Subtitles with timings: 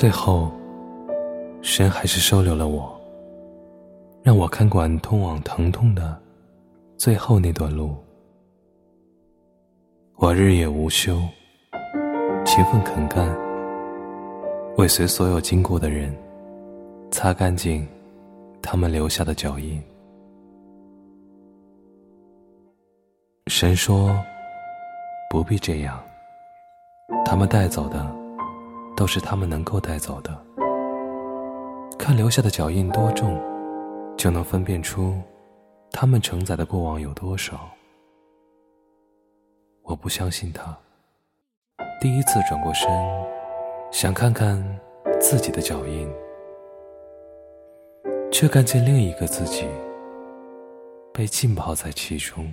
[0.00, 0.50] 最后，
[1.60, 2.98] 神还是收留了我，
[4.22, 6.18] 让我看管通往疼痛的
[6.96, 7.94] 最后那段路。
[10.16, 11.20] 我日夜无休，
[12.46, 13.28] 勤奋肯干，
[14.78, 16.16] 尾随所有经过的人，
[17.10, 17.86] 擦干净
[18.62, 19.78] 他们留下的脚印。
[23.48, 24.18] 神说
[25.28, 26.02] ：“不必这样，
[27.22, 28.10] 他们带走的。”
[29.00, 30.30] 都是他们能够带走的。
[31.98, 33.40] 看留下的脚印多重，
[34.14, 35.18] 就能分辨出
[35.90, 37.70] 他们承载的过往有多少。
[39.84, 40.76] 我不相信他。
[41.98, 42.90] 第一次转过身，
[43.90, 44.62] 想看看
[45.18, 46.06] 自己的脚印，
[48.30, 49.66] 却看见另一个自己
[51.10, 52.52] 被浸泡在其中。